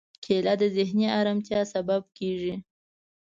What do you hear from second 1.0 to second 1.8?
ارامتیا